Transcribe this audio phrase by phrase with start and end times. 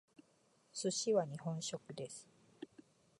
[0.73, 2.27] 寿司は日本食です。